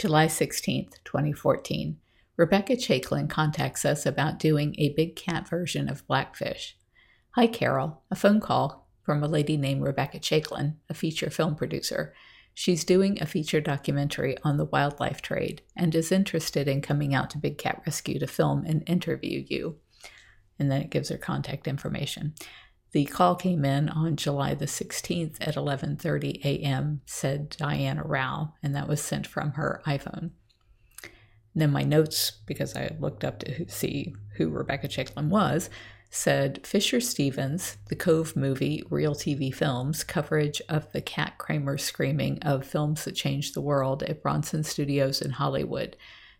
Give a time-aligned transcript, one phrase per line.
[0.00, 1.98] July 16th, 2014.
[2.38, 6.74] Rebecca Chaiklin contacts us about doing a big cat version of Blackfish.
[7.32, 8.00] Hi, Carole.
[8.10, 12.14] A phone call from a lady named Rebecca Chaiklin, a feature film producer.
[12.54, 17.28] She's doing a feature documentary on the wildlife trade and is interested in coming out
[17.32, 19.76] to Big Cat Rescue to film and interview you.
[20.58, 22.32] And then it gives her contact information.
[22.92, 28.74] The call came in on July the 16th at 11:30 a.m., said Diana Rao, and
[28.74, 30.30] that was sent from her iPhone.
[31.54, 35.70] And then my notes, because I looked up to see who Rebecca Chaiklin was,
[36.10, 42.40] said Fisher Stevens, the Cove movie, Real TV Films, coverage of the Cat Kramer screaming
[42.42, 45.96] of films that changed the world at Bronson Studios in Hollywood,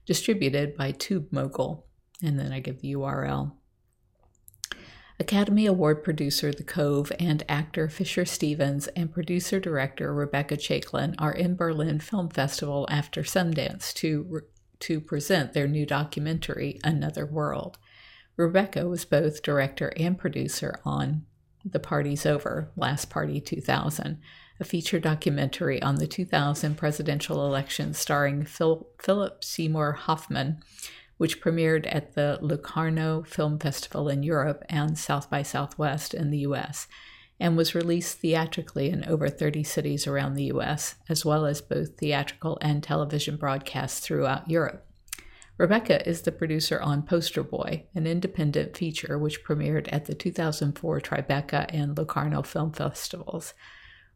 [0.07, 1.87] distributed by Tube Mogul.
[2.23, 3.53] And then I give the URL.
[5.21, 11.35] Academy Award producer The Cove and actor Fisher Stevens and producer director Rebecca Chaiklin are
[11.35, 14.45] in Berlin Film Festival after Sundance to,
[14.79, 17.77] to present their new documentary, Another World.
[18.39, 21.27] Rebecca was both director and producer on
[21.67, 24.19] The Party's Over, Last Party 2000,
[24.59, 30.63] a feature documentary on the 2000 presidential election starring Phil, Philip Seymour Hoffman,
[31.21, 36.39] which premiered at the Locarno Film Festival in Europe and South by Southwest in the
[36.39, 36.89] US,
[37.39, 41.99] and was released theatrically in over 30 cities around the US, as well as both
[41.99, 44.87] theatrical and television broadcasts throughout Europe.
[45.59, 51.03] Rebecca is the producer on Poster Boy, an independent feature which premiered at the 2004
[51.03, 53.53] Tribeca and Locarno Film Festivals.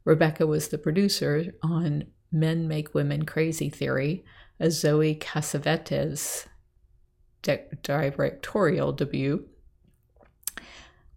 [0.06, 4.24] Rebecca was the producer on Men Make Women Crazy Theory,
[4.58, 6.46] a Zoe Cassavetes
[7.82, 9.46] directorial debut,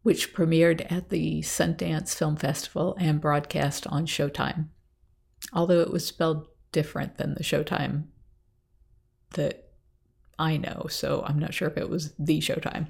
[0.03, 4.67] which premiered at the Sundance Film Festival and broadcast on Showtime.
[5.53, 8.06] Although it was spelled different than the Showtime
[9.31, 9.69] that
[10.39, 12.88] I know, so I'm not sure if it was the Showtime.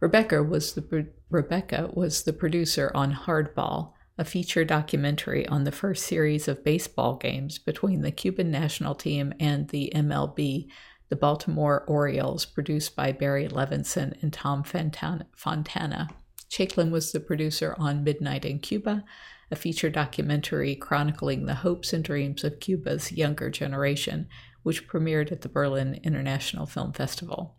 [0.00, 6.04] Rebecca was the Rebecca was the producer on Hardball, a feature documentary on the first
[6.04, 10.68] series of baseball games between the Cuban national team and the MLB,
[11.08, 16.08] the Baltimore Orioles, produced by Barry Levinson and Tom Fontana.
[16.50, 19.04] Chaiklin was the producer on Midnight in Cuba,
[19.50, 24.28] a feature documentary chronicling the hopes and dreams of Cuba's younger generation,
[24.62, 27.56] which premiered at the Berlin International Film Festival.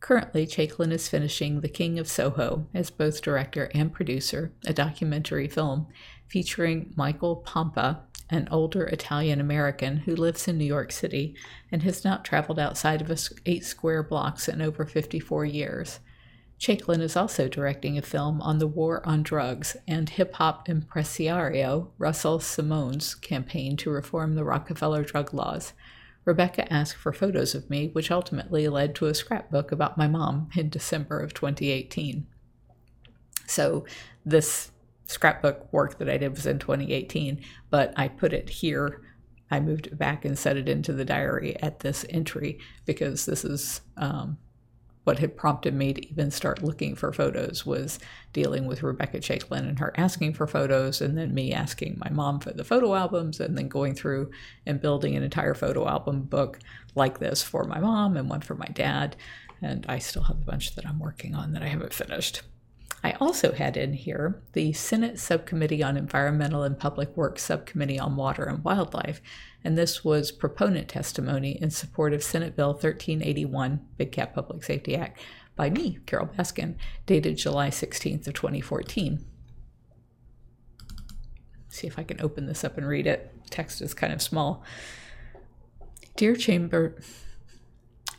[0.00, 5.46] Currently, Chaiklin is finishing The King of Soho as both director and producer, a documentary
[5.46, 5.88] film
[6.26, 11.34] featuring Michael Pompa, an older Italian American who lives in New York City
[11.70, 16.00] and has not traveled outside of eight square blocks in over 54 years.
[16.60, 21.90] Chaiklin is also directing a film on the war on drugs and hip hop impresario
[21.96, 25.72] Russell Simmons' campaign to reform the Rockefeller drug laws.
[26.26, 30.50] Rebecca asked for photos of me, which ultimately led to a scrapbook about my mom
[30.54, 32.26] in December of 2018.
[33.46, 33.86] So,
[34.24, 34.70] this
[35.10, 39.02] scrapbook work that I did was in 2018, but I put it here.
[39.50, 43.44] I moved it back and set it into the diary at this entry because this
[43.44, 44.38] is um,
[45.02, 47.98] what had prompted me to even start looking for photos was
[48.32, 52.38] dealing with Rebecca Chaiklin and her asking for photos, and then me asking my mom
[52.38, 54.30] for the photo albums, and then going through
[54.64, 56.60] and building an entire photo album book
[56.94, 59.16] like this for my mom and one for my dad.
[59.60, 62.42] And I still have a bunch that I'm working on that I haven't finished.
[63.02, 68.16] I also had in here the Senate Subcommittee on Environmental and Public Works Subcommittee on
[68.16, 69.22] Water and Wildlife,
[69.64, 74.96] and this was proponent testimony in support of Senate Bill 1381, Big Cat Public Safety
[74.96, 75.18] Act,
[75.56, 79.24] by me, Carole Baskin, dated July 16th of 2014.
[81.68, 83.32] See if I can open this up and read it.
[83.50, 84.62] Text is kind of small.
[86.16, 87.00] Dear Chamber,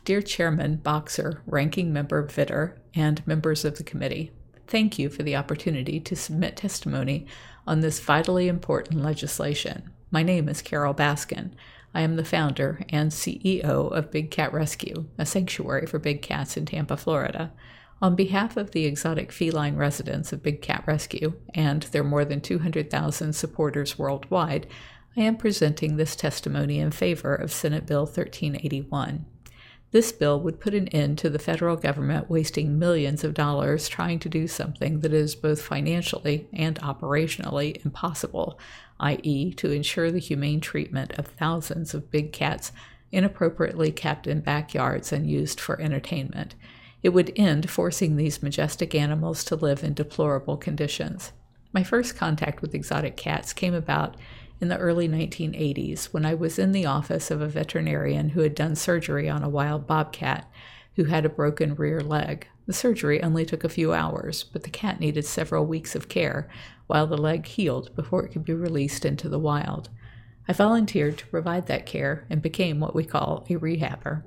[0.04, 4.32] Dear Chairman Boxer, Ranking Member Vitter, and members of the committee,
[4.72, 7.26] Thank you for the opportunity to submit testimony
[7.66, 9.90] on this vitally important legislation.
[10.10, 11.50] My name is Carole Baskin.
[11.92, 16.56] I am the founder and CEO of Big Cat Rescue, a sanctuary for big cats
[16.56, 17.52] in Tampa, Florida.
[18.00, 22.40] On behalf of the exotic feline residents of Big Cat Rescue and their more than
[22.40, 24.66] 200,000 supporters worldwide,
[25.14, 29.26] I am presenting this testimony in favor of Senate Bill 1381.
[29.92, 34.18] This bill would put an end to the federal government wasting millions of dollars trying
[34.20, 38.58] to do something that is both financially and operationally impossible,
[39.00, 42.72] i.e., to ensure the humane treatment of thousands of big cats
[43.12, 46.54] inappropriately kept in backyards and used for entertainment.
[47.02, 51.32] It would end forcing these majestic animals to live in deplorable conditions.
[51.74, 54.16] My first contact with exotic cats came about
[54.62, 58.54] in the early 1980s when I was in the office of a veterinarian who had
[58.54, 60.48] done surgery on a wild bobcat
[60.94, 62.46] who had a broken rear leg.
[62.66, 66.48] The surgery only took a few hours, but the cat needed several weeks of care
[66.86, 69.88] while the leg healed before it could be released into the wild.
[70.46, 74.22] I volunteered to provide that care and became what we call a rehabber.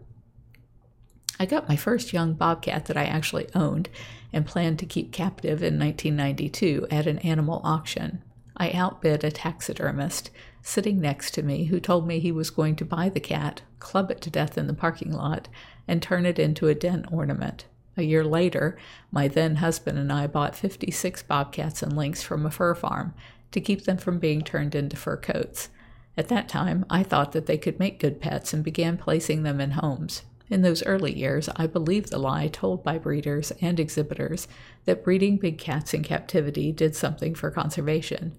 [1.39, 3.87] I got my first young bobcat that I actually owned
[4.33, 8.21] and planned to keep captive in 1992 at an animal auction.
[8.57, 10.31] I outbid a taxidermist
[10.61, 14.09] sitting next to me who told me he was going to buy the cat, club
[14.09, 15.47] it to death in the parking lot,
[15.87, 17.65] and turn it into a den ornament.
[17.97, 18.77] A year later,
[19.11, 23.13] my then husband and I bought 56 bobcats and lynx from a fur farm
[23.51, 25.69] to keep them from being turned into fur coats.
[26.17, 29.59] At that time, I thought that they could make good pets and began placing them
[29.59, 30.23] in homes.
[30.49, 34.47] In those early years, I believed the lie told by breeders and exhibitors
[34.85, 38.33] that breeding big cats in captivity did something for conservation.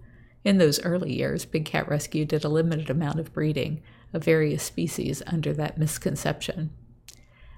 [0.47, 3.83] In those early years, Big Cat Rescue did a limited amount of breeding
[4.13, 6.71] of various species under that misconception.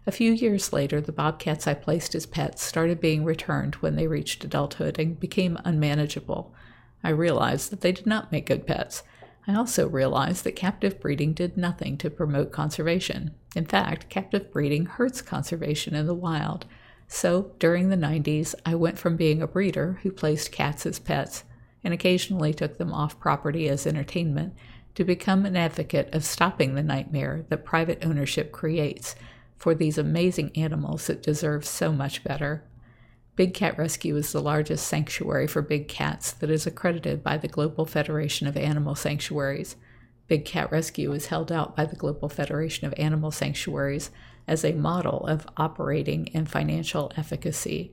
[0.06, 4.06] A few years later, the bobcats I placed as pets started being returned when they
[4.06, 6.55] reached adulthood and became unmanageable.
[7.05, 9.02] I realized that they did not make good pets.
[9.46, 13.35] I also realized that captive breeding did nothing to promote conservation.
[13.55, 16.64] In fact, captive breeding hurts conservation in the wild.
[17.06, 21.44] So, during the 90s, I went from being a breeder who placed cats as pets
[21.84, 24.54] and occasionally took them off property as entertainment
[24.94, 29.14] to become an advocate of stopping the nightmare that private ownership creates
[29.56, 32.64] for these amazing animals that deserve so much better.
[33.36, 37.46] Big Cat Rescue is the largest sanctuary for big cats that is accredited by the
[37.46, 39.76] Global Federation of Animal Sanctuaries.
[40.26, 44.10] Big Cat Rescue is held out by the Global Federation of Animal Sanctuaries
[44.48, 47.92] as a model of operating and financial efficacy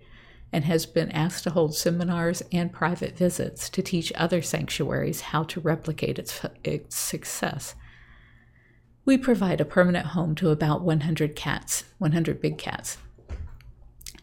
[0.52, 5.44] and has been asked to hold seminars and private visits to teach other sanctuaries how
[5.44, 7.76] to replicate its, its success.
[9.06, 12.98] We provide a permanent home to about 100 cats, 100 big cats.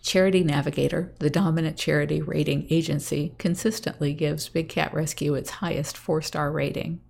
[0.03, 6.21] Charity Navigator, the dominant charity rating agency, consistently gives Big Cat Rescue its highest four
[6.21, 7.01] star rating.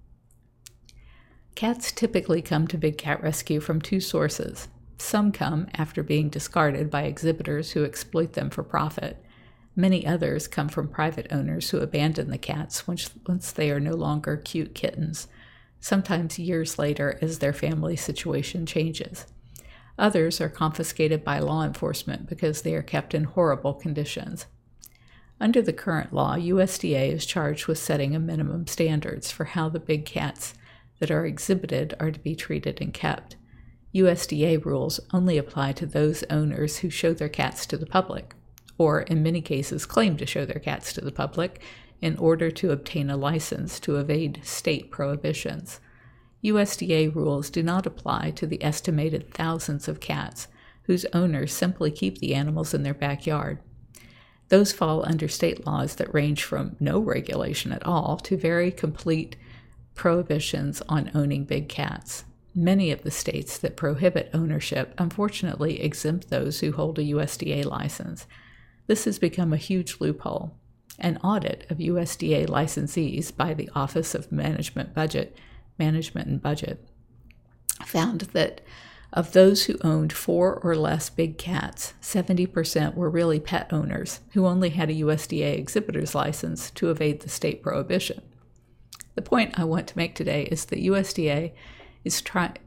[1.54, 4.68] Cats typically come to Big Cat Rescue from two sources
[5.02, 9.22] some come after being discarded by exhibitors who exploit them for profit.
[9.74, 14.36] Many others come from private owners who abandon the cats once, they are no longer
[14.36, 15.28] cute kittens,
[15.80, 19.26] sometimes years later as their family situation changes.
[19.98, 24.46] Others are confiscated by law enforcement because they are kept in horrible conditions.
[25.40, 29.80] Under the current law, USDA is charged with setting a minimum standards for how the
[29.80, 30.54] big cats
[31.00, 33.36] that are exhibited are to be treated and kept.
[33.94, 38.34] USDA rules only apply to those owners who show their cats to the public,
[38.78, 41.60] or in many cases claim to show their cats to the public
[42.00, 45.78] in order to obtain a license to evade state prohibitions.
[46.42, 50.48] USDA rules do not apply to the estimated thousands of cats
[50.84, 53.58] whose owners simply keep the animals in their backyard.
[54.48, 59.36] Those fall under state laws that range from no regulation at all to very complete
[59.94, 62.24] prohibitions on owning big cats.
[62.54, 68.26] Many of the states that prohibit ownership unfortunately exempt those who hold a USDA license.
[68.86, 70.54] This has become a huge loophole.
[70.98, 75.36] An audit of USDA licensees by the Office of Management Budget,
[75.78, 76.86] Management and Budget
[77.86, 78.60] found that
[79.12, 84.46] of those who owned four or less big cats, 70% were really pet owners who
[84.46, 88.22] only had a USDA exhibitor's license to evade the state prohibition.
[89.14, 91.52] The point I want to make today is that USDA
[92.04, 92.58] is trying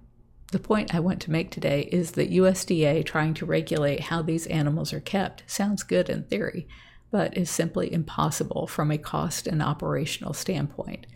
[0.51, 4.47] the point I want to make today is that USDA trying to regulate how these
[4.47, 6.67] animals are kept sounds good in theory,
[7.11, 11.07] but is simply impossible from a cost and operational standpoint.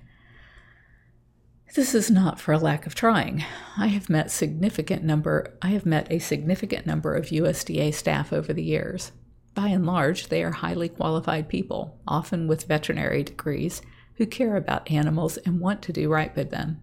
[1.76, 3.46] This is not for a lack of trying.
[3.78, 8.52] I have met significant number I have met a significant number of USDA staff over
[8.52, 9.12] the years.
[9.54, 13.84] By and large, they are highly qualified people, often with veterinary degrees,
[14.16, 16.82] who care about animals and want to do right by them.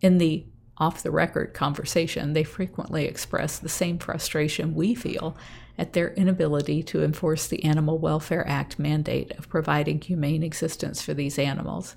[0.00, 0.46] In the
[0.78, 5.36] off the record conversation, they frequently express the same frustration we feel
[5.78, 11.14] at their inability to enforce the Animal Welfare Act mandate of providing humane existence for
[11.14, 11.96] these animals.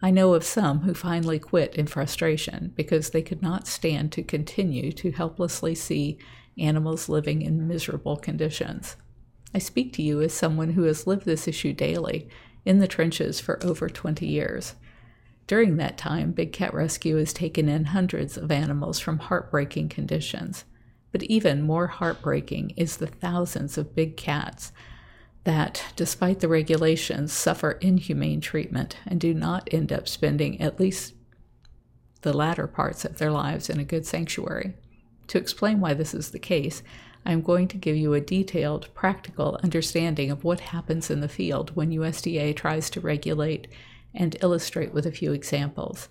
[0.00, 4.22] I know of some who finally quit in frustration because they could not stand to
[4.22, 6.18] continue to helplessly see
[6.56, 8.96] animals living in miserable conditions.
[9.54, 12.28] I speak to you as someone who has lived this issue daily
[12.64, 14.74] in the trenches for over 20 years.
[15.48, 20.64] During that time, Big Cat Rescue has taken in hundreds of animals from heartbreaking conditions.
[21.10, 24.72] But even more heartbreaking is the thousands of big cats
[25.44, 31.14] that, despite the regulations, suffer inhumane treatment and do not end up spending at least
[32.20, 34.74] the latter parts of their lives in a good sanctuary.
[35.28, 36.82] To explain why this is the case,
[37.24, 41.28] I am going to give you a detailed, practical understanding of what happens in the
[41.28, 43.66] field when USDA tries to regulate
[44.14, 46.08] and illustrate with a few examples.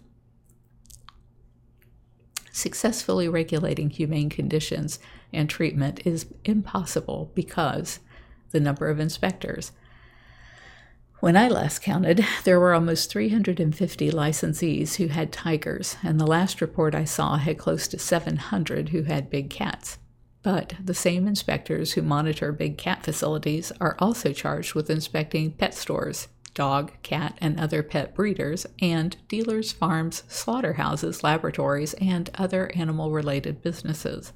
[2.51, 4.99] Successfully regulating humane conditions
[5.31, 7.99] and treatment is impossible because
[8.51, 9.71] the number of inspectors.
[11.19, 16.61] When I last counted, there were almost 350 licensees who had tigers, and the last
[16.61, 19.97] report I saw had close to 700 who had big cats.
[20.43, 25.73] But the same inspectors who monitor big cat facilities are also charged with inspecting pet
[25.73, 26.27] stores,
[26.57, 33.61] dog, cat, and other pet breeders, and dealers, farms, slaughterhouses, laboratories, and other animal related
[33.61, 34.33] businesses.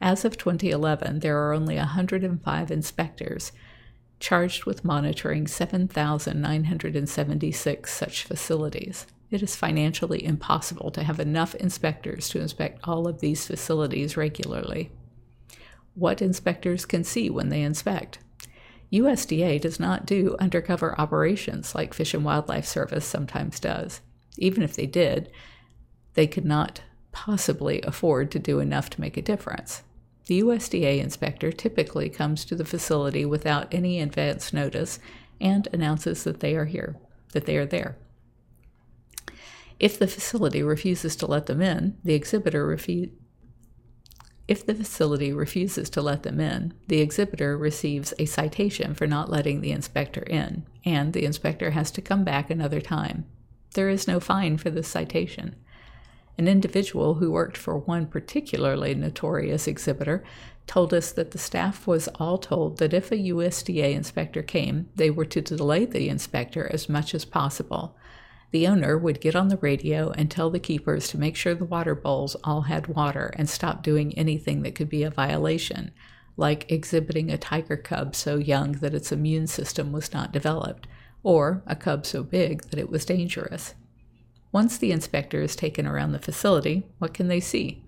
[0.00, 3.50] As of 2011, there are only 105 inspectors
[4.20, 9.08] charged with monitoring 7,976 such facilities.
[9.32, 14.92] It is financially impossible to have enough inspectors to inspect all of these facilities regularly.
[15.94, 18.20] What inspectors can see when they inspect?
[18.92, 24.00] USDA does not do undercover operations like Fish and Wildlife Service sometimes does.
[24.36, 25.30] Even if they did,
[26.14, 29.82] they could not possibly afford to do enough to make a difference.
[30.26, 34.98] The USDA inspector typically comes to the facility without any advance notice
[35.40, 36.96] and announces that they are here,
[37.32, 37.96] that they are there.
[39.80, 43.10] If the facility refuses to let them in, the exhibitor refu-
[44.48, 49.30] if the facility refuses to let them in, the exhibitor receives a citation for not
[49.30, 53.24] letting the inspector in, and the inspector has to come back another time.
[53.74, 55.54] There is no fine for this citation.
[56.38, 60.24] An individual who worked for one particularly notorious exhibitor
[60.66, 65.10] told us that the staff was all told that if a USDA inspector came, they
[65.10, 67.96] were to delay the inspector as much as possible.
[68.52, 71.64] The owner would get on the radio and tell the keepers to make sure the
[71.64, 75.90] water bowls all had water and stop doing anything that could be a violation,
[76.36, 80.86] like exhibiting a tiger cub so young that its immune system was not developed,
[81.22, 83.74] or a cub so big that it was dangerous.
[84.52, 87.82] Once the inspector is taken around the facility, what can they see?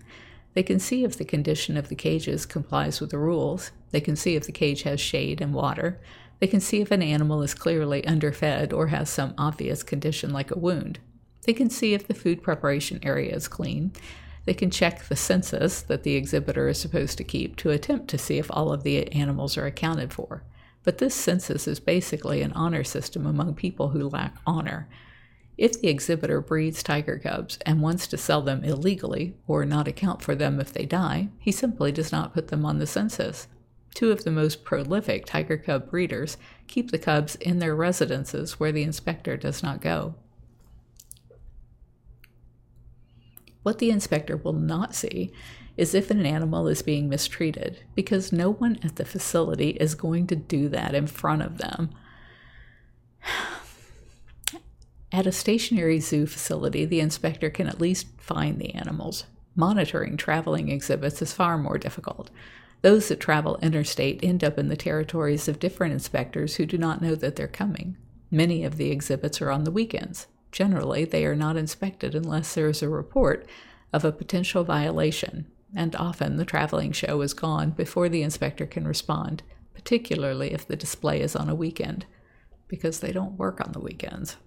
[0.55, 3.71] They can see if the condition of the cages complies with the rules.
[3.91, 6.01] They can see if the cage has shade and water.
[6.39, 10.51] They can see if an animal is clearly underfed or has some obvious condition like
[10.51, 10.99] a wound.
[11.45, 13.93] They can see if the food preparation area is clean.
[14.45, 18.17] They can check the census that the exhibitor is supposed to keep to attempt to
[18.17, 20.43] see if all of the animals are accounted for.
[20.83, 24.87] But this census is basically an honor system among people who lack honor.
[25.57, 30.21] If the exhibitor breeds tiger cubs and wants to sell them illegally or not account
[30.21, 33.47] for them if they die, he simply does not put them on the census.
[33.95, 36.37] Two of the most prolific tiger cub breeders
[36.67, 40.15] keep the cubs in their residences where the inspector does not go.
[43.63, 45.31] What the inspector will not see
[45.77, 50.27] is if an animal is being mistreated, because no one at the facility is going
[50.27, 51.89] to do that in front of them.
[55.11, 59.25] At a stationary zoo facility, the inspector can at least find the animals.
[59.55, 62.29] Monitoring traveling exhibits is far more difficult.
[62.85, 67.01] Those that travel interstate end up in the territories of different inspectors who do not
[67.01, 67.97] know that they're coming.
[68.29, 70.27] Many of the exhibits are on the weekends.
[70.51, 73.49] Generally, they are not inspected unless there is a report
[73.91, 78.87] of a potential violation, and often the traveling show is gone before the inspector can
[78.87, 79.41] respond,
[79.73, 82.05] particularly if the display is on a weekend,
[82.67, 84.37] because they don't work on the weekends.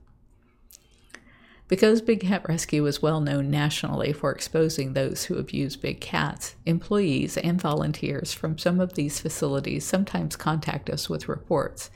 [1.68, 6.56] Because Big Cat Rescue is well known nationally for exposing those who abuse big cats,
[6.64, 11.90] employees and volunteers from some of these facilities sometimes contact us with reports.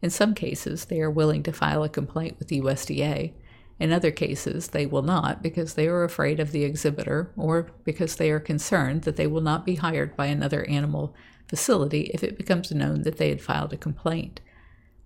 [0.00, 3.32] In some cases, they are willing to file a complaint with the USDA.
[3.80, 8.16] In other cases, they will not because they are afraid of the exhibitor or because
[8.16, 11.16] they are concerned that they will not be hired by another animal
[11.48, 14.40] facility if it becomes known that they had filed a complaint.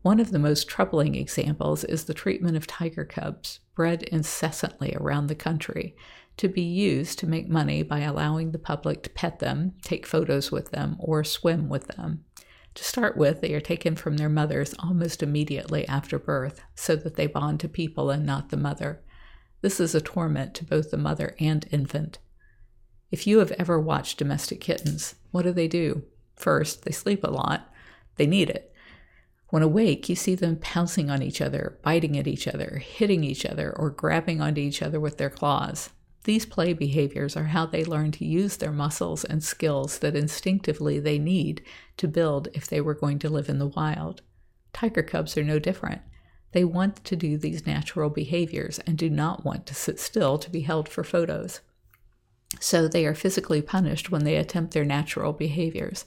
[0.02, 5.26] One of the most troubling examples is the treatment of tiger cubs, bred incessantly around
[5.26, 5.94] the country,
[6.38, 10.50] to be used to make money by allowing the public to pet them, take photos
[10.50, 12.24] with them, or swim with them.
[12.76, 17.16] To start with, they are taken from their mothers almost immediately after birth, so that
[17.16, 19.02] they bond to people and not the mother.
[19.60, 22.20] This is a torment to both the mother and infant.
[23.10, 26.04] If you have ever watched domestic kittens, what do they do?
[26.36, 27.68] First, they sleep a lot.
[28.16, 28.69] They need it.
[29.50, 33.44] When awake, you see them pouncing on each other, biting at each other, hitting each
[33.44, 35.90] other, or grabbing onto each other with their claws.
[36.24, 41.00] These play behaviors are how they learn to use their muscles and skills that instinctively
[41.00, 41.62] they need
[41.96, 44.22] to build if they were going to live in the wild.
[44.72, 46.02] Tiger cubs are no different.
[46.52, 50.50] They want to do these natural behaviors and do not want to sit still to
[50.50, 51.60] be held for photos.
[52.60, 56.04] So they are physically punished when they attempt their natural behaviors.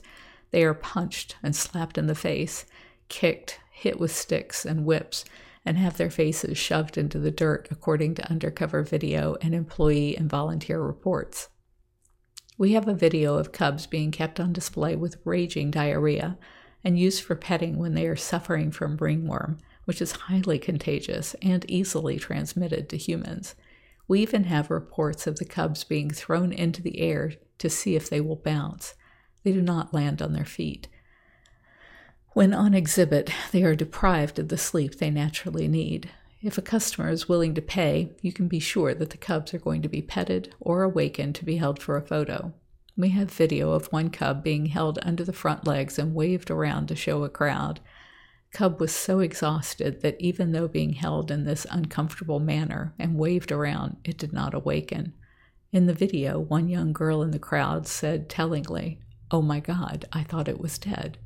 [0.50, 2.66] They are punched and slapped in the face,
[3.08, 5.24] kicked, hit with sticks and whips,
[5.64, 10.28] and have their faces shoved into the dirt, according to undercover video and employee and
[10.28, 11.48] volunteer reports.
[12.56, 16.38] We have a video of cubs being kept on display with raging diarrhea
[16.84, 21.68] and used for petting when they are suffering from ringworm, which is highly contagious and
[21.68, 23.54] easily transmitted to humans.
[24.06, 28.10] We even have reports of the cubs being thrown into the air to see if
[28.10, 28.94] they will bounce.
[29.42, 30.88] They do not land on their feet.
[32.34, 36.10] When on exhibit, they are deprived of the sleep they naturally need.
[36.42, 39.60] If a customer is willing to pay, you can be sure that the cubs are
[39.60, 42.52] going to be petted or awakened to be held for a photo.
[42.96, 46.88] We have video of one cub being held under the front legs and waved around
[46.88, 47.78] to show a crowd.
[48.50, 53.52] Cub was so exhausted that even though being held in this uncomfortable manner and waved
[53.52, 55.14] around, it did not awaken.
[55.70, 58.98] In the video, one young girl in the crowd said tellingly,
[59.30, 61.16] Oh my God, I thought it was dead.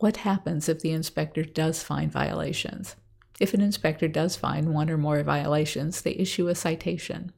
[0.00, 2.96] What happens if the inspector does find violations?
[3.38, 7.32] If an inspector does find one or more violations, they issue a citation.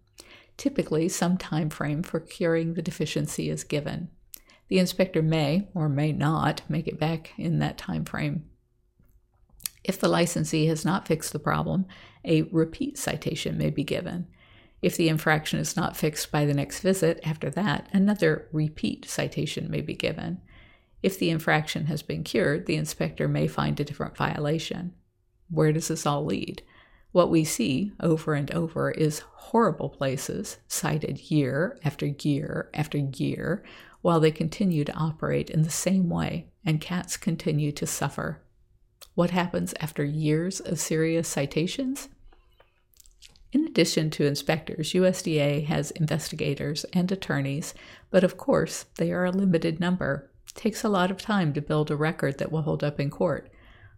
[0.57, 4.11] Typically, some time frame for curing the deficiency is given.
[4.69, 8.45] The inspector may or may not make it back in that time frame.
[9.83, 11.87] If the licensee has not fixed the problem,
[12.25, 14.29] a repeat citation may be given.
[14.83, 19.69] If the infraction is not fixed by the next visit, after that, another repeat citation
[19.69, 20.41] may be given.
[21.03, 24.95] If the infraction has been cured, the inspector may find a different violation.
[25.51, 26.63] Where does this all lead?
[27.11, 33.63] What we see over and over is horrible places cited year after year after year
[34.01, 38.41] while they continue to operate in the same way and cats continue to suffer.
[39.15, 42.09] What happens after years of serious citations?
[43.53, 47.75] In addition to inspectors, USDA has investigators and attorneys,
[48.11, 51.91] but of course, they are a limited number takes a lot of time to build
[51.91, 53.51] a record that will hold up in court.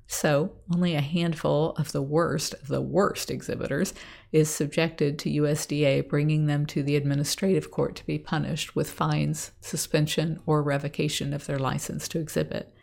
[0.07, 3.94] So, only a handful of the worst of the worst exhibitors
[4.33, 9.52] is subjected to USDA bringing them to the administrative court to be punished with fines,
[9.61, 12.74] suspension, or revocation of their license to exhibit.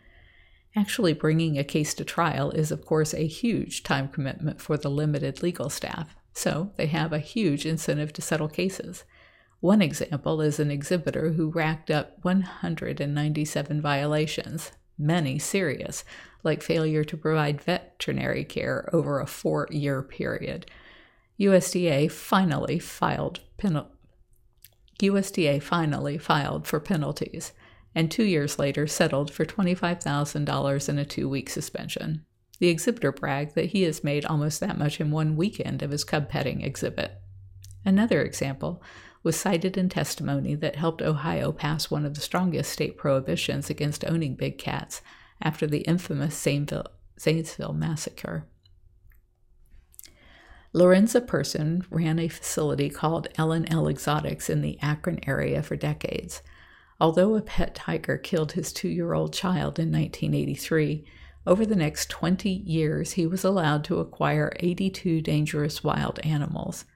[0.74, 4.90] Actually, bringing a case to trial is, of course, a huge time commitment for the
[4.90, 9.04] limited legal staff, so they have a huge incentive to settle cases.
[9.62, 16.02] One example is an exhibitor who racked up 197 violations, many serious,
[16.42, 20.66] like failure to provide veterinary care over a four year period.
[21.38, 23.92] USDA finally filed penal-
[25.00, 27.52] USDA finally filed for penalties
[27.94, 32.26] and two years later settled for $25,000 in a two week suspension.
[32.58, 36.02] The exhibitor bragged that he has made almost that much in one weekend of his
[36.02, 37.12] cub petting exhibit.
[37.84, 38.82] Another example
[39.22, 44.04] was cited in testimony that helped Ohio pass one of the strongest state prohibitions against
[44.04, 45.00] owning big cats
[45.40, 48.46] after the infamous Zanesville massacre.
[50.72, 56.42] Lorenza Pearson ran a facility called L&L Exotics in the Akron area for decades.
[56.98, 61.04] Although a pet tiger killed his two year old child in 1983,
[61.46, 66.86] over the next 20 years he was allowed to acquire 82 dangerous wild animals.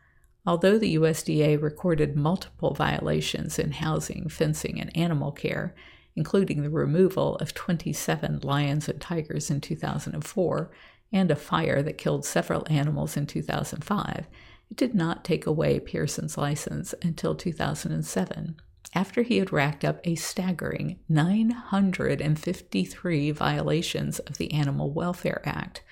[0.46, 5.74] Although the USDA recorded multiple violations in housing, fencing, and animal care,
[6.14, 10.70] including the removal of 27 lions and tigers in 2004
[11.12, 14.26] and a fire that killed several animals in 2005,
[14.70, 18.56] it did not take away Pearson's license until 2007,
[18.94, 25.82] after he had racked up a staggering 953 violations of the Animal Welfare Act,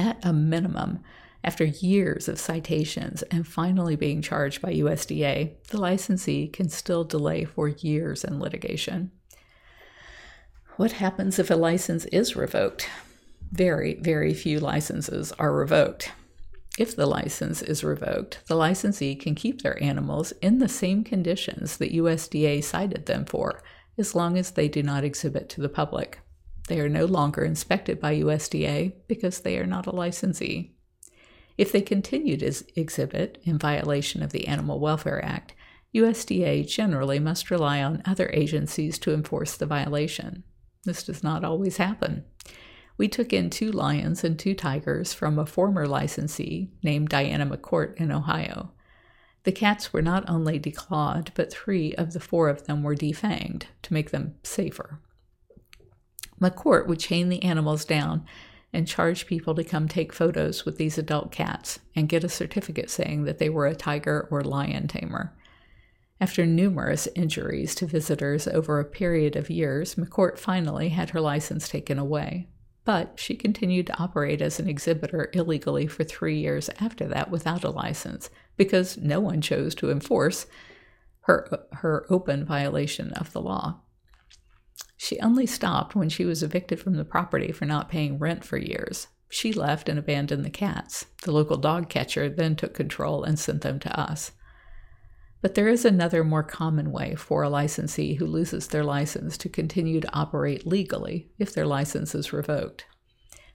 [0.00, 1.00] at a minimum,
[1.44, 7.44] after years of citations and finally being charged by USDA, the licensee can still delay
[7.44, 9.10] for years in litigation.
[10.76, 12.88] What happens if a license is revoked?
[13.52, 16.12] Very, very few licenses are revoked.
[16.78, 21.76] If the license is revoked, the licensee can keep their animals in the same conditions
[21.76, 23.62] that USDA cited them for,
[23.98, 26.20] as long as they do not exhibit to the public.
[26.68, 30.76] They are no longer inspected by USDA because they are not a licensee.
[31.58, 35.54] If they continue to exhibit in violation of the Animal Welfare Act,
[35.94, 40.44] USDA generally must rely on other agencies to enforce the violation.
[40.84, 42.24] This does not always happen.
[42.96, 47.96] We took in two lions and two tigers from a former licensee named Diana McCourt
[47.96, 48.72] in Ohio.
[49.44, 53.64] The cats were not only declawed, but three of the four of them were defanged
[53.82, 55.00] to make them safer.
[56.40, 58.24] McCourt would chain the animals down
[58.72, 62.88] and charge people to come take photos with these adult cats and get a certificate
[62.88, 65.34] saying that they were a tiger or lion tamer.
[66.20, 71.68] After numerous injuries to visitors over a period of years, McCourt finally had her license
[71.68, 72.48] taken away.
[72.84, 77.64] But she continued to operate as an exhibitor illegally for three years after that without
[77.64, 80.46] a license because no one chose to enforce
[81.22, 83.80] her, her open violation of the law.
[85.10, 88.56] She only stopped when she was evicted from the property for not paying rent for
[88.56, 89.08] years.
[89.28, 91.06] She left and abandoned the cats.
[91.24, 94.30] The local dog catcher then took control and sent them to us.
[95.42, 99.48] But there is another more common way for a licensee who loses their license to
[99.48, 102.86] continue to operate legally if their license is revoked.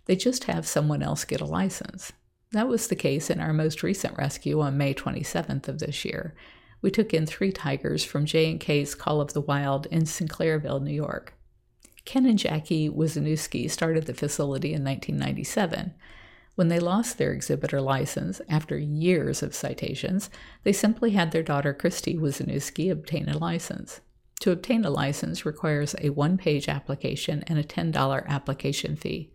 [0.07, 2.11] They just have someone else get a license.
[2.51, 6.35] That was the case in our most recent rescue on May 27th of this year.
[6.81, 11.34] We took in three tigers from J&K's Call of the Wild in Sinclairville, New York.
[12.05, 15.93] Ken and Jackie Wisniewski started the facility in 1997.
[16.53, 20.29] When they lost their exhibitor license after years of citations,
[20.63, 24.01] they simply had their daughter Christy Wisniewski obtain a license.
[24.41, 29.31] To obtain a license requires a one page application and a $10 application fee.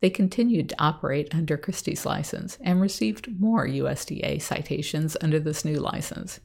[0.00, 5.76] They continued to operate under Christie's license and received more USDA citations under this new
[5.76, 6.40] license.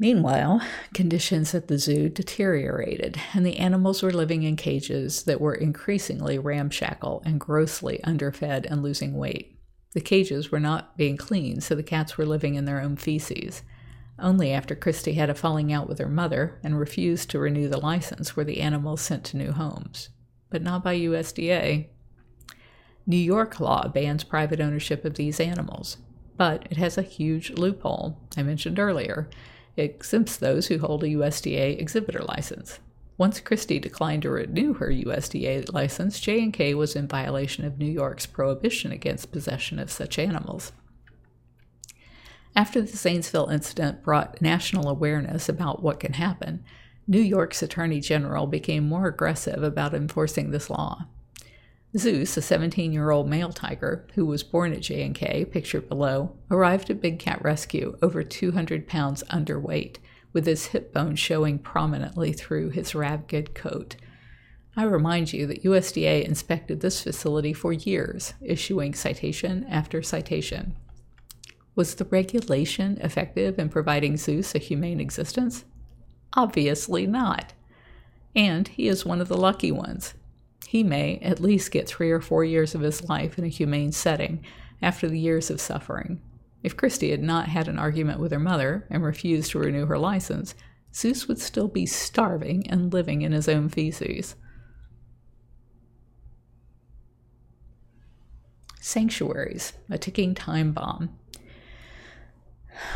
[0.00, 0.62] Meanwhile,
[0.94, 6.38] conditions at the zoo deteriorated, and the animals were living in cages that were increasingly
[6.38, 9.58] ramshackle and grossly underfed and losing weight.
[9.92, 13.60] The cages were not being cleaned, so the cats were living in their own feces.
[14.18, 17.76] Only after Christy had a falling out with her mother and refused to renew the
[17.76, 20.08] license were the animals sent to new homes.
[20.48, 21.88] But not by USDA.
[23.06, 25.98] New York law bans private ownership of these animals,
[26.38, 29.28] but it has a huge loophole I mentioned earlier
[29.76, 32.80] exempts those who hold a USDA exhibitor license.
[33.16, 38.24] Once Christie declined to renew her USDA license, J&K was in violation of New York's
[38.24, 40.72] prohibition against possession of such animals.
[42.56, 46.64] After the Zanesville incident brought national awareness about what can happen,
[47.06, 51.06] New York's Attorney General became more aggressive about enforcing this law.
[51.98, 56.88] Zeus, a 17 year old male tiger who was born at J&K, pictured below, arrived
[56.88, 59.96] at Big Cat Rescue over 200 pounds underweight,
[60.32, 63.96] with his hip bone showing prominently through his ragged coat.
[64.76, 70.76] I remind you that USDA inspected this facility for years, issuing citation after citation.
[71.74, 75.64] Was the regulation effective in providing Zeus a humane existence?
[76.34, 77.52] Obviously not.
[78.36, 80.14] And he is one of the lucky ones
[80.66, 83.92] he may at least get three or four years of his life in a humane
[83.92, 84.44] setting
[84.82, 86.20] after the years of suffering.
[86.62, 89.98] If Christy had not had an argument with her mother and refused to renew her
[89.98, 90.54] license,
[90.94, 94.36] Zeus would still be starving and living in his own feces.
[98.80, 101.16] Sanctuaries, a ticking time bomb.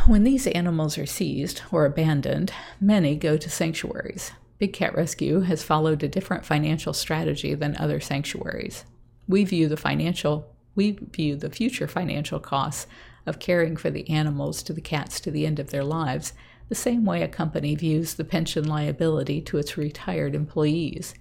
[0.06, 4.32] When these animals are seized or abandoned, many go to sanctuaries.
[4.58, 8.84] Big Cat Rescue has followed a different financial strategy than other sanctuaries.
[9.26, 12.88] We view the financial we view the future financial costs
[13.26, 16.32] of caring for the animals to the cats to the end of their lives
[16.68, 21.14] the same way a company views the pension liability to its retired employees.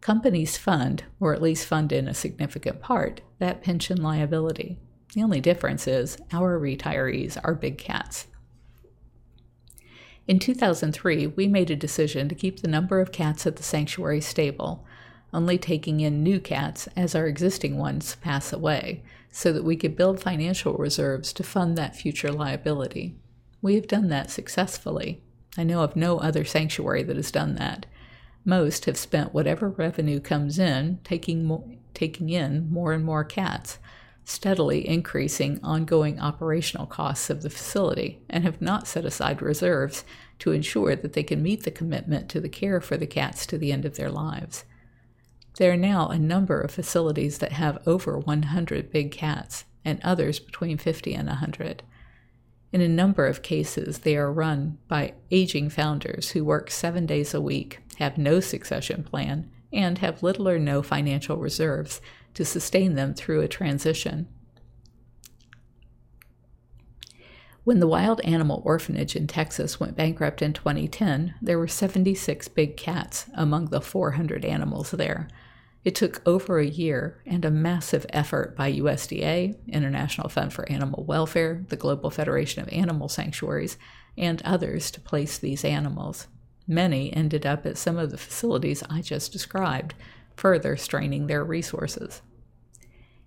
[0.00, 4.78] Companies fund, or at least fund in a significant part, that pension liability.
[5.14, 8.26] The only difference is our retirees are big cats.
[10.28, 14.20] In 2003, we made a decision to keep the number of cats at the sanctuary
[14.20, 14.86] stable,
[15.32, 19.96] only taking in new cats as our existing ones pass away, so that we could
[19.96, 23.16] build financial reserves to fund that future liability.
[23.60, 25.22] We have done that successfully.
[25.56, 27.86] I know of no other sanctuary that has done that.
[28.44, 33.78] Most have spent whatever revenue comes in taking, mo- taking in more and more cats,
[34.24, 40.04] steadily increasing ongoing operational costs of the facility and have not set aside reserves
[40.38, 43.58] to ensure that they can meet the commitment to the care for the cats to
[43.58, 44.64] the end of their lives.
[45.58, 50.38] There are now a number of facilities that have over 100 big cats and others
[50.38, 51.82] between 50 and 100.
[52.72, 57.34] In a number of cases, they are run by aging founders who work seven days
[57.34, 62.00] a week, have no succession plan, and have little or no financial reserves
[62.34, 64.28] to sustain them through a transition.
[67.64, 72.76] When the Wild Animal Orphanage in Texas went bankrupt in 2010, there were 76 big
[72.76, 75.28] cats among the 400 animals there.
[75.84, 81.04] It took over a year and a massive effort by USDA, International Fund for Animal
[81.04, 83.78] Welfare, the Global Federation of Animal Sanctuaries,
[84.18, 86.26] and others to place these animals.
[86.66, 89.94] Many ended up at some of the facilities I just described,
[90.42, 92.20] further straining their resources.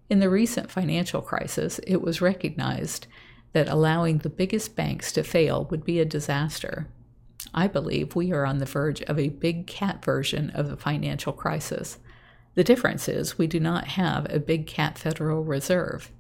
[0.10, 3.08] In the recent financial crisis, it was recognized
[3.54, 6.90] that allowing the biggest banks to fail would be a disaster.
[7.54, 11.32] I believe we are on the verge of a big cat version of the financial
[11.32, 12.00] crisis.
[12.56, 16.12] The difference is we do not have a big cat Federal Reserve.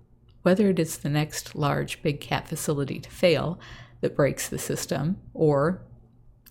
[0.44, 3.60] Whether it is the next large big cat facility to fail
[4.00, 5.82] that breaks the system, or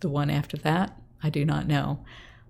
[0.00, 2.04] the one after that, I do not know.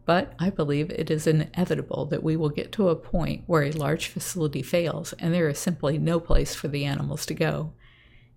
[0.07, 3.71] But I believe it is inevitable that we will get to a point where a
[3.71, 7.73] large facility fails and there is simply no place for the animals to go.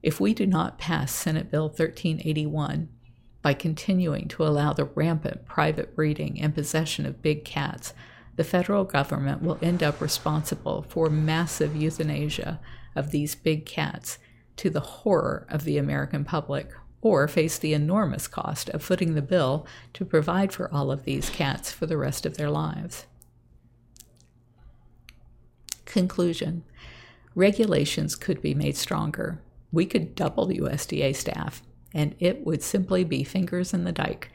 [0.01, 2.88] If we do not pass Senate Bill 1381
[3.41, 7.93] by continuing to allow the rampant private breeding and possession of big cats,
[8.38, 12.60] the federal government will end up responsible for massive euthanasia
[12.95, 14.19] of these big cats
[14.58, 19.21] to the horror of the American public, or face the enormous cost of footing the
[19.21, 23.05] bill to provide for all of these cats for the rest of their lives.
[25.86, 26.63] Conclusion
[27.36, 29.39] Regulations could be made stronger.
[29.71, 31.62] We could double the USDA staff,
[31.93, 34.31] and it would simply be fingers in the dike.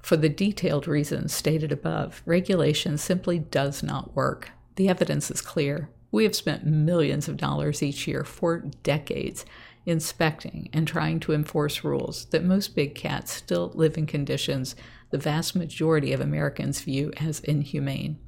[0.00, 4.50] For the detailed reasons stated above, regulation simply does not work.
[4.76, 5.88] The evidence is clear.
[6.10, 9.46] We have spent millions of dollars each year for decades
[9.86, 14.74] inspecting and trying to enforce rules that most big cats still live in conditions
[15.10, 18.18] the vast majority of Americans view as inhumane.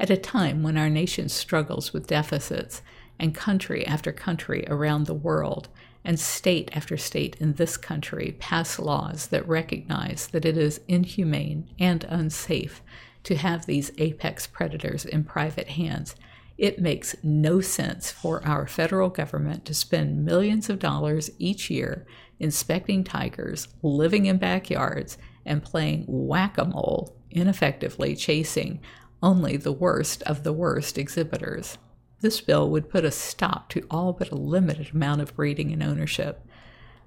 [0.00, 2.82] At a time when our nation struggles with deficits,
[3.18, 5.68] and country after country around the world,
[6.04, 11.68] and state after state in this country pass laws that recognize that it is inhumane
[11.78, 12.80] and unsafe
[13.24, 16.14] to have these apex predators in private hands,
[16.58, 22.04] it makes no sense for our federal government to spend millions of dollars each year
[22.40, 25.16] inspecting tigers, living in backyards,
[25.46, 28.80] and playing whack a mole, ineffectively chasing
[29.22, 31.78] only the worst of the worst exhibitors.
[32.20, 35.82] This bill would put a stop to all but a limited amount of breeding and
[35.82, 36.44] ownership.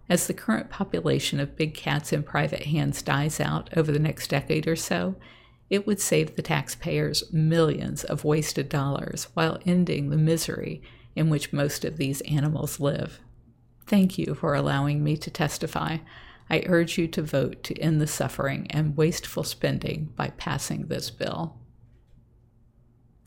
[0.10, 4.30] As the current population of big cats in private hands dies out over the next
[4.30, 5.16] decade or so,
[5.72, 10.82] it would save the taxpayers millions of wasted dollars while ending the misery
[11.16, 13.22] in which most of these animals live.
[13.88, 16.00] Thank you for allowing me to testify.
[16.50, 21.10] I urge you to vote to end the suffering and wasteful spending by passing this
[21.10, 21.56] bill.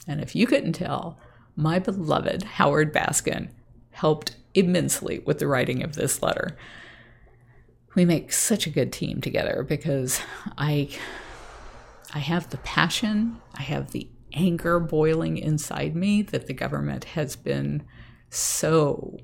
[0.06, 1.18] And if you couldn't tell,
[1.56, 3.48] my beloved Howard Baskin
[3.92, 6.58] helped immensely with the writing of this letter.
[7.94, 10.20] We make such a good team together because
[10.58, 10.90] I
[12.14, 17.34] I have the passion, I have the anger boiling inside me that the government has
[17.34, 17.82] been
[18.30, 19.18] so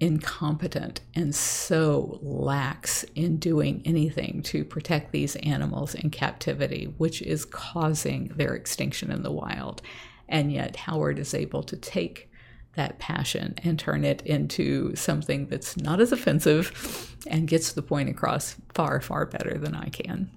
[0.00, 7.44] incompetent and so lax in doing anything to protect these animals in captivity, which is
[7.44, 9.82] causing their extinction in the wild.
[10.28, 12.30] And yet, Howard is able to take
[12.76, 18.08] that passion and turn it into something that's not as offensive and gets the point
[18.08, 20.30] across far, far better than I can.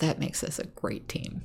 [0.00, 1.42] That makes us a great team.